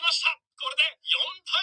[0.00, 0.28] きました。
[0.58, 1.60] これで4対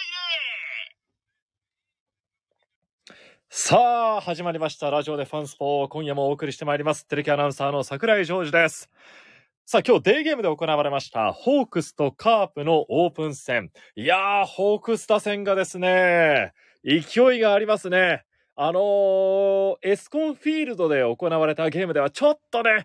[3.50, 4.90] さあ、始まりました。
[4.90, 7.06] ラジオでファンスポ今夜もお送りしてまいります。
[7.08, 8.88] テレキアナウンサーの桜井ジョージです。
[9.66, 13.70] さあ、今日デーゲームで行われました、ホークスとカープのオープン戦。
[13.96, 16.52] いやー、ホークス打線がですね、
[16.84, 18.24] 勢いがありますね。
[18.54, 22.84] あのーエスコンフィールドで行われたゲームではちょっとね、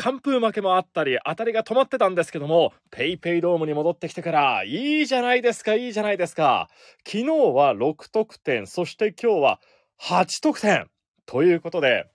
[0.00, 6.70] 完封負けもあったり、当たりが止まってたんですけども、paypay ドームに戻ってきてから、いいじゃないですか、いいじゃないですか。
[7.06, 9.60] 昨日は6得点、そして今日は
[10.00, 10.88] 8得点
[11.26, 12.06] ということで、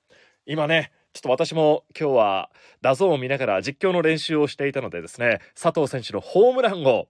[0.47, 2.49] 今ね、ちょっと私も今日は
[2.81, 7.07] DAZN を見ながら実況の練習をしていたのでですね、佐藤選手のホームランを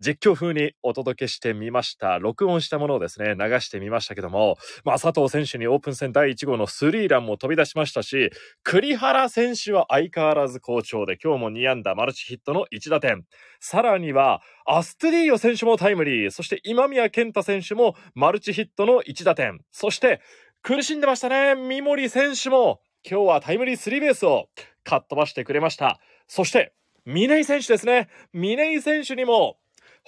[0.00, 2.18] 実況風にお届けしてみました。
[2.18, 8.30] 録音したものをですね、流してみましたけども、まあ佐藤選手にオープン戦第1号のスリーランも飛び出しましたし、
[8.62, 13.24] 栗原選手は相変わらず好調で、今日も2安打マルチヒットの1打点。
[13.60, 19.60] さらには、アストゥディーヨ選手もタイムリー、そして今宮健太選手もマルチヒットの1打点。
[19.70, 20.20] そして、
[20.62, 24.48] 苦しんでましたね、三森選手も今日はタイムリースリーベースを
[24.82, 26.00] かっ飛ばしてくれました。
[26.26, 28.08] そして、峰井選手ですね。
[28.32, 29.58] 峰井選手にも、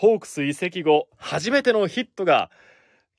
[0.00, 2.52] ホークス移籍後、初めてのヒットが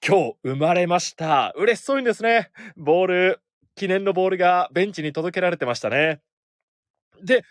[0.01, 1.51] 今日生まれました。
[1.57, 3.41] 嬉しそうにですね、ボール、
[3.75, 6.21] 記念のボールがベンチに届けられてましたね。
[7.21, 7.43] で、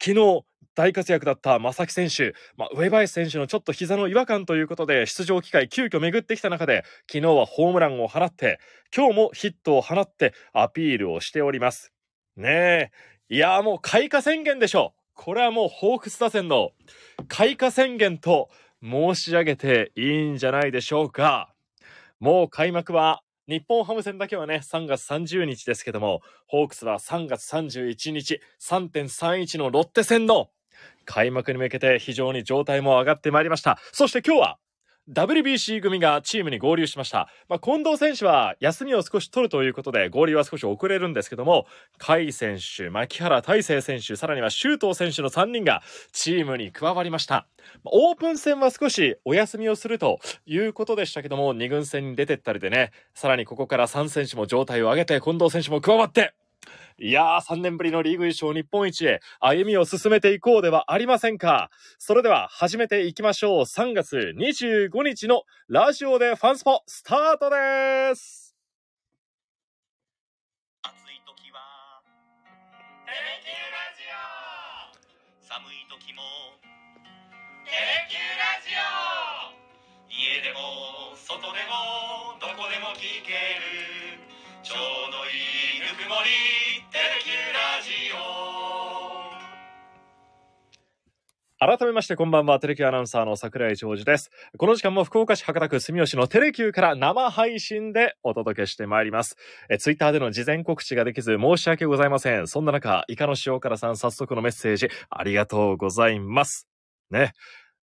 [0.00, 0.44] 昨日、
[0.76, 8.60] 大活躍だった正木選手、まあ、上林選手のちょっと膝の違和感ということで出場機会急遽巡ってきた中で昨日はホームランを放って
[8.96, 11.92] 今日もヒットを放ってアピールをしております
[12.36, 12.92] ね
[13.28, 16.70] えいやもう開花宣言でしょこれはもうホークス打線の
[17.28, 18.48] 開花宣言と
[18.82, 21.52] 申し上げていいんじゃないでしょうか
[22.20, 30.48] もう開幕は日本ハム戦だけはね、3月30日ですけども、ホークスは3月31日、3.31のロッテ戦の
[31.04, 33.78] 開幕に向けて非常に状態も上がってまいりました。
[33.92, 34.58] そして今日は
[35.12, 37.28] WBC 組がチームに合流しました。
[37.48, 41.66] まあ、近藤選手は休みを少し取るということで合流は少し遅れるんですけども、
[41.98, 45.82] 甲斐選手、牧原大成選手、さらには周東選手の3人が
[46.12, 47.48] チームに加わりました。
[47.84, 56.34] オープン戦は少しお休みをするということでしたけども、2軍戦に出てったりでね、さらにここから3選手も状態を上げて、近藤選手も加わって、
[57.02, 61.70] いやー、3年ぶりのリーグ優勝日本一へ歩みを進めていこうではありませんか。
[61.98, 63.62] それでは始めていきましょう。
[63.62, 68.54] 3月25日のラジオでファンスポスタートです。
[70.82, 72.02] 暑い時は
[73.08, 74.04] テレキューラジ
[75.40, 76.20] オ寒い時も
[77.64, 84.20] テレキューラジオ家でも外でもどこでも聞ける
[84.62, 86.59] ちょうどいいぬくもり
[91.62, 94.30] 改めましてこんばんは、テレキュアナウンサーの桜井ジョージです。
[94.56, 99.36] この時間も福岡市博多区住吉のテレキューから生配信でお届けしてまいります。
[99.68, 102.46] え、ツイッターでの事前告知ができず申し訳ございません。
[102.46, 106.66] そんな中、イカの塩辛さん早速のメッセージありがとうございます。
[107.10, 107.34] ね。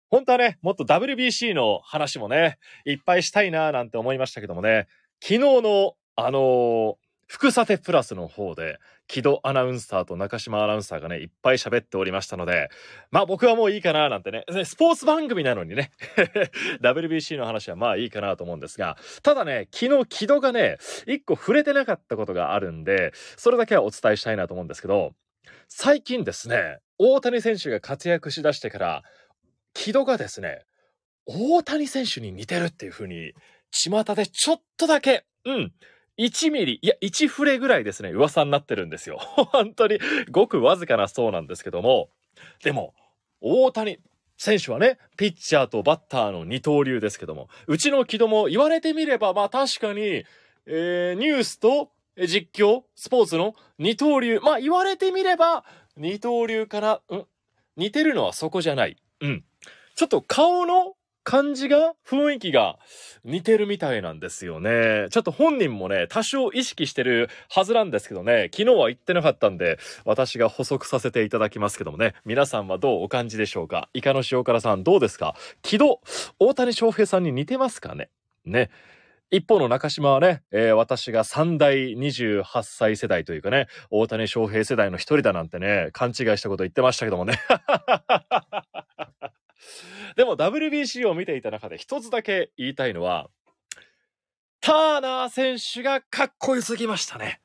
[0.08, 4.88] 本当はね、もっと WBC の話もね、いっぱいしたいなーなんて思いましたけどもね、
[5.22, 12.70] 昨日の、あのー福さてプラスの方で、木戸アナウンサーと中島アナウンサーがね、いっぱい喋っておりましたので、
[13.10, 15.90] まあ僕はもういいかななんてね、ねスポーツ番組なのにね、
[16.80, 25.12] WBC の話はまあいいかなと思うんですが、ただね、昨日木戸がね、一個触れてなかったことがあるんで、それだけはお伝えしたいなと思うんですけど、
[25.68, 29.02] 最近ですね、大谷選手が活躍しだしてから、
[29.74, 30.64] 木戸がですね、
[31.26, 33.34] 大谷選手に似てるっていう風に、
[33.70, 35.72] 巷でちょっとだけ、うん、
[36.18, 39.18] 1ミリ、いや、1フレぐらいですね、噂になってるんですよ。
[39.52, 39.98] 本当に、
[40.30, 42.10] ごくわずかなそうなんですけども、
[42.62, 42.94] でも、
[43.40, 43.98] 大谷
[44.36, 50.24] 選手はね、ピッチャーとバッターの二刀流ですけども、うちの木戸も言われてみれば、まあ確かに、
[50.66, 55.64] えーニュースと実況、スポーツの二刀流、まあ言われてみれば、
[55.96, 57.26] 二刀流から、ん
[57.76, 58.96] 似てるのはそこじゃない。
[59.20, 59.44] うん。
[59.94, 60.94] ちょっと顔の
[61.24, 62.78] 感じが、雰囲気が
[63.24, 65.08] 似てるみたいなんですよね。
[65.10, 73.90] ちょっと本人もね、多少意識してるはずなんですけどね、昨日は言ってなかったんで、私が補足させていただきますけどもね、皆さんはどうお感じでしょうか？
[73.92, 75.34] イカの塩辛さんどうですか？
[75.62, 76.00] 木戸、
[76.38, 78.08] 大谷翔平さんに似てますかね？
[78.46, 78.70] ね。
[79.30, 87.34] 一方の中島はね、えー私が三代28歳世代というかね、大谷翔平世代の一人だなんてね、勘違いしたこと言ってましたけどもね。
[90.16, 93.30] でも WBC を見ていた中で一つだけ言いたいのは、
[94.60, 97.40] ターナー選手がかっこよすぎましたね。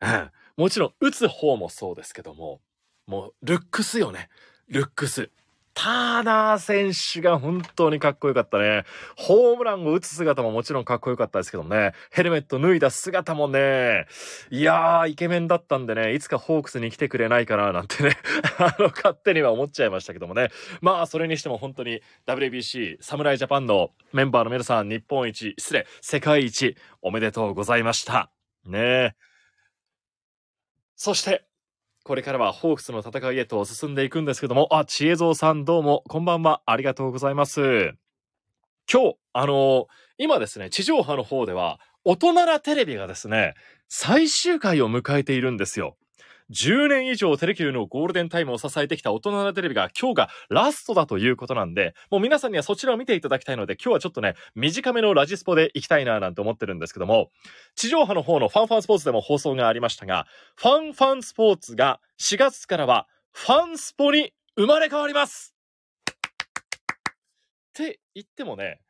[0.00, 0.30] うん。
[0.56, 2.60] もちろん打つ方もそうですけども、
[3.06, 4.28] もうルックスよね。
[4.68, 5.30] ルックス。
[5.74, 8.84] ターナー選手が本当にかっこよかったね。
[9.16, 11.92] ホームランを打つ姿ももちろんかっこよかったですけどね。
[12.10, 14.06] ヘルメット脱いだ姿もね、
[14.50, 18.16] いやー、イケメンだったんでね、いつかホークスに来てくれないかななんてね、
[18.58, 20.50] あの、勝手には思っちゃいましたけどもね。
[20.80, 28.30] まあ、それにしても本当に WBC、侍ジャパンのメンバーの皆さん、日本一、失礼、世界一、おめでとうございました。
[28.66, 29.14] ね
[30.96, 31.44] そして、
[32.04, 37.92] これからはホークスの戦いへと進んでいくんですけども、あ、知恵蔵さんどうも、こんばんは、ありがとうございます。
[38.92, 39.86] 今日、あのー、
[40.18, 43.54] 今ですね、地上波の方では、大人なテレビがですね、
[43.88, 45.96] 最終回を迎えているんですよ。
[46.52, 57.30] 10年以上テレキューのゴールデンタイムを支えてきた大人なテレビが今日がラストだということなんで、もう皆さんにはそちらを見ていただきたいので、今日はちょっとね、短めのラジスポで行きたいななんて思ってるんですけども、
[57.74, 60.26] 地上波の方のファンファンスポーツでも放送がありましたが、
[60.56, 65.54] ファンファンスポーツが4月からはファンスポに生まれ変わります
[66.10, 66.14] っ
[67.72, 68.80] て言ってもね、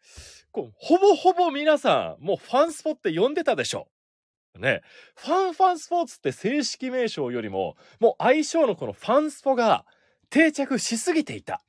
[0.53, 3.89] ほぼほぼ皆さん、もうファンスポって呼んでたでしょ。
[4.59, 4.83] ね、
[5.17, 9.85] ファンファンスポーツって正式名称よりも、もう相性のこのファンスポが
[10.31, 11.63] 定着しすぎていた。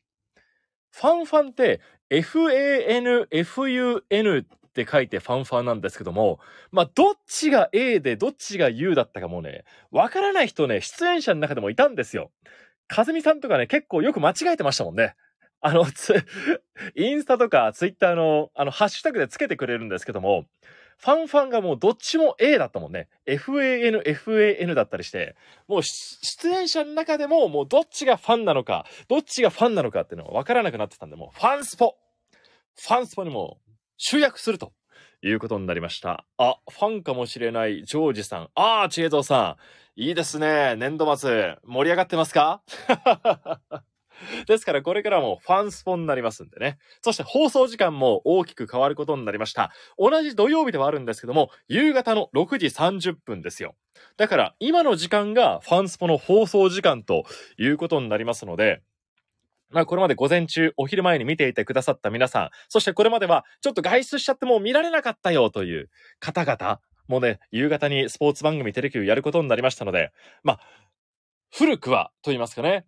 [0.92, 6.40] ファンファンって FAN、FUN って書いてファンファンなんですけども、
[6.72, 12.32] まあ、どっちが A でどっちが U だったかもね、わからない人ね、出演者の中でもいたんですよ。
[12.88, 15.16] かずみさんとかね、結構よく間違えてましたもんね。
[15.62, 15.86] あの、
[16.96, 20.46] インスタとかツイッターの、あの、ハッシュタグでつけてくれるんですけども、
[20.98, 23.10] ファンファンがもうどっちも A だったもんね。
[23.26, 25.36] FAN、FAN だったりして、
[25.68, 31.96] もう出演者の中でももうどっちがファンなのか、どっちがファンなのかっていうのがわからなくなってたんで、もうファンスポ
[32.76, 33.60] ファンスポにも
[33.98, 34.74] 集約すると
[35.22, 36.26] いうことになりました。
[36.38, 38.50] あ、ファンかもしれないジョージさん。
[38.56, 39.58] ああ、知恵蔵さ
[39.96, 40.02] ん。
[40.02, 40.76] いいですね。
[40.76, 41.58] 年度末。
[41.64, 42.64] 盛り上がってますか？
[44.48, 46.78] ですからこれからもファンスポになりますんでね。
[47.02, 49.72] そして放送時間も大きく変わることになりました。
[49.98, 53.76] 同じ土曜日ではあるんですけども、夕方の6時30分ですよ。
[54.18, 57.24] だから今の時間がファンスポの放送時間と
[57.58, 58.82] いうことになりますので、
[59.70, 70.12] まあこれまで午前中、お昼前に見ていてくださった皆さん、そしてこれまではちょっと外出しちゃってもう見られなかったよという方々、もね、夕方にスポーツ番組テレキューやることになりましたので、
[70.44, 70.60] まあ、
[71.52, 72.86] 古くはと言いますかね、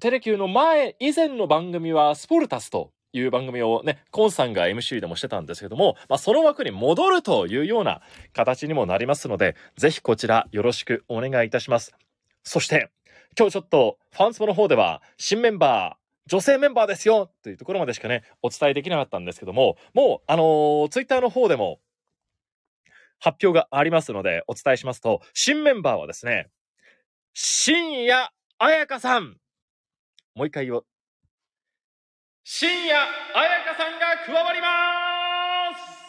[0.00, 8.00] テレキューの前、以前の番組はスポルタスという番組をね、コンさんが MC でもしてたんですけども、まあ、その枠に戻るというような
[8.32, 11.92] 形にもなりますので、ぜひこちらよろしくお願いいたします。
[12.44, 12.90] そして、
[13.38, 21.78] 今日ちょっとファンスポの方では新メンバー、女性メンバーですよというところまでしかね、お伝えできなかったんですけども、もう、あのー、ツイッターの方でも
[23.18, 26.48] 発表がありますので、お伝えしますと、新メンバーはですね、
[27.34, 29.36] 深夜彩香さん
[30.34, 30.84] もう一回言おう。
[32.44, 36.00] 深夜彩香さんが加わります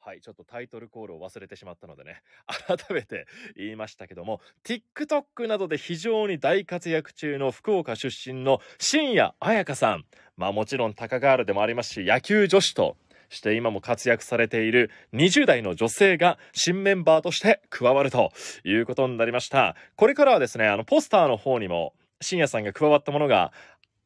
[0.00, 2.22] はい、ちょっとタイトルコールを忘れてしまったのでね、
[2.66, 10.06] 改めて言いましたけども、TikTok などで非常に大活躍中の福岡出身の深夜彩香さん。
[10.36, 12.96] まあもちろんタカガールでもありますし、野球女子と
[13.28, 18.32] して今も活躍されている20代の女性が新メンバーとして加わると
[18.64, 19.76] いうことになりました。
[19.96, 23.52] これからはですね、あのポスターの方にも深夜さんが加わったものが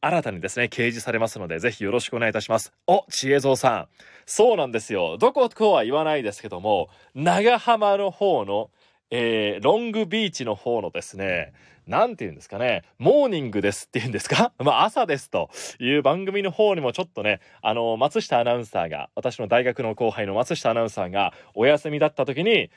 [0.03, 2.73] 新たにですね、掲示されますので、ぜひよろしくお願いいたします。
[2.87, 3.87] お、知恵蔵さん。
[4.25, 5.17] そうなんですよ。
[5.17, 8.69] どことは言わないですけども、長浜の方の、
[9.15, 11.53] えー、ロングビーチの方のですね、
[11.85, 14.53] なんて言うんですかね、モーニングですって言うんですか？
[14.57, 22.71] まあ朝ですという番組の方にもちょっとね、あの、松下アナウンサーが、私の大学の後輩の松下アナウンサーがお休みだった時に、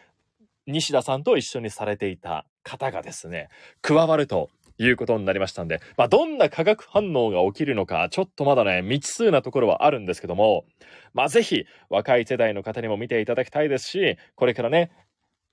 [0.67, 3.49] 西田さんと一緒にされていた方がですね、
[3.81, 10.67] 加わるということになりましたんで、まあ、どんな化学反応が起きるのか、ちょっとまだね、未知数なところはあるんですけども、
[11.15, 14.91] まあ、ぜひ、若い世代の方にも見ていただきたいですし、これからね、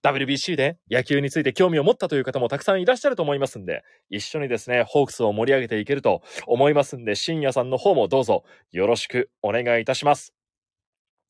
[0.04, 10.34] WBC で野球について興味を持ったという方もたくさんいらっしゃると思いますんで、一緒にですね、ホークスを盛り上げていけると思いますんで、深夜さんの方もどうぞよろしくお願いいたします。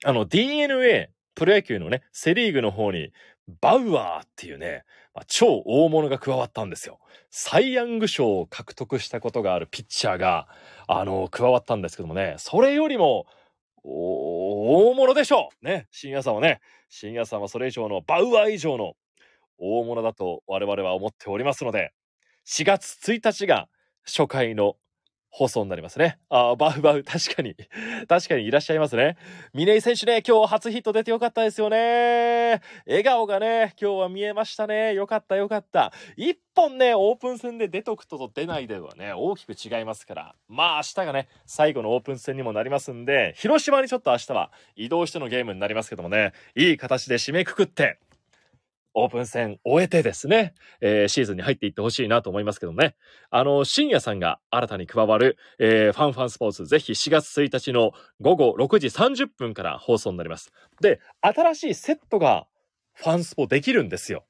[0.04, 3.12] あの、DNA、プロ野球のね、セリーグの方に、
[3.62, 7.00] バウアーっていうね、まあ、超大物が加わったんですよ。
[7.30, 10.48] サイ・ヤング賞を獲得したことがあるピッチャーが、
[10.88, 13.28] あの、加わったんですけどもね、それよりも、
[13.84, 15.88] 大物でしょうね。
[15.92, 16.60] 深夜さんはね、
[16.90, 18.94] 深夜さんはそれ以上のバウアー以上の
[19.58, 21.92] 大物だと我々は思っておりますので、
[22.46, 23.68] 4月1日が
[24.06, 24.76] 初回の
[25.36, 26.20] 放送になりますね。
[26.30, 27.56] ああバウバウ、確かに。
[28.08, 29.18] 確かにいらっしゃいますね。
[29.52, 32.62] 峰井選手ね、今日初ヒット出てよかったですよね。
[32.86, 34.94] 笑顔がね、今日は見えましたね。
[34.94, 35.92] よかったよかった。
[36.18, 40.36] 一本ね、オープン戦で出とくとと出ないではね、大きく違いますから。
[40.48, 47.98] まあ明日がね、最後のオープン戦にもなりますんで、広島にちょっと明日は移動してのゲームになりますけどもね、いい形で締めくくって、
[48.94, 52.96] オープン戦終えてですね、えー、シーズンに入っていってほしいなと思いますけどね。
[53.32, 60.52] あの、深夜さんが新たに加わる、えー、ファンファンスポーツ、ぜひ4月1日の午後6時30分から放送になります。
[60.82, 62.48] で、新しいセットが
[62.94, 64.26] ファンスポできるんですよ。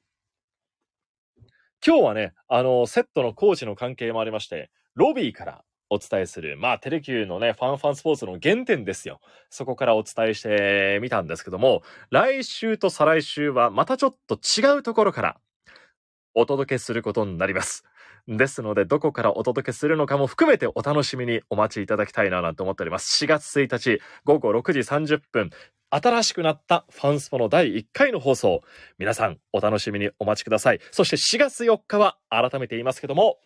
[1.85, 9.19] 今日はね、あの、セットのコーチの関係もありまして、ロビーからお伝えする、まあ、テレキューのね、ファンファンスポーツの原点ですよ。
[9.49, 15.37] そこからお伝えしてみたんですけども、来週と再来週はまたちょっと違うところから
[16.33, 17.83] お届けすることになります。
[18.27, 23.23] ですので、どこからお届けするのかも含めてお楽しみにお待ちいただきたいななんて思っております。
[23.23, 25.49] 4月1日午後6時30分、
[25.89, 28.61] 新しくなったファンスポの第1回の放送。
[28.97, 30.79] 皆さんお楽しみにお待ちください。
[30.91, 33.37] そして4月4日は改めて言いますけども、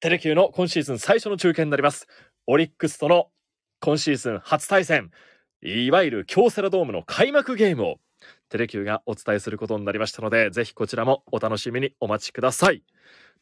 [0.00, 2.06] テレキューの今シーズン最初の中継になります。
[2.46, 3.28] オリックスとの
[3.80, 5.10] 今シーズン初対戦、
[5.62, 7.96] いわゆる京セラドームの開幕ゲームを
[8.50, 12.82] テレキューがお伝えすることになりましたので、ぜひこちらもお楽しみにお待ちください。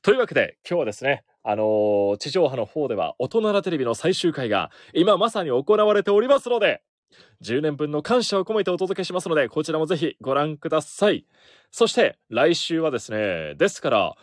[0.01, 6.83] というわけで、今日はですね、あのー、地上波の方では、大人なテレビの最終回が今まさに行われておりますので、
[7.43, 11.27] 10年分の感謝を込めてお届けしますので、こちらもぜひご覧ください。
[11.73, 14.15] そして、来週はですね、ですから、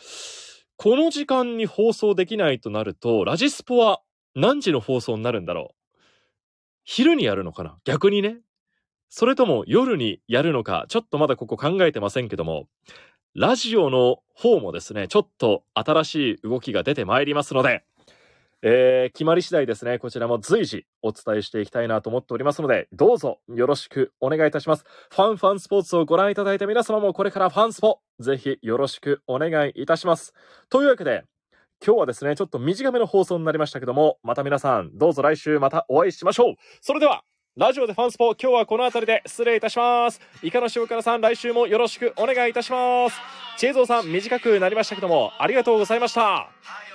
[0.83, 4.01] この時間に放送できないとなると、ラジスポは
[4.33, 5.99] 何時の放送になるんだろう？
[6.83, 7.77] 昼にやるのかな？
[7.83, 8.37] 逆にね。
[9.07, 12.65] それとも夜にやるのか、ちょっとまだここ考えてませんけども、
[13.35, 17.83] ラジオの方もですね、ちょっと新しい動きが出てまいりますので、
[18.63, 24.85] えー、決まり次第ですね、こちらも随時お伝えしていきたいなと思っておりますので、どうぞよろしくお願いいたします。
[25.09, 30.33] ファンファンスポーツをご覧いただいた皆様もこれからファンスポ、ぜひよろしくお願いいたします。
[30.69, 31.23] というわけで、
[31.83, 36.55] 今日はですね、ちょっと短めの放送になりましたけども、また皆さん、どうぞ来週またお会いしましょう。
[36.81, 37.23] それでは、
[37.57, 40.21] ラジオでファンスポ、今日はこの辺りで失礼いたします。
[40.43, 43.19] イカの塩辛さん、来週もよろしくお願いいたします。
[43.57, 46.90] チェーゾーさん、短くなりましたけども、ありがとうございました。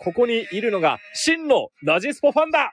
[0.00, 2.72] ここにいるのが真のラジスポファンだ。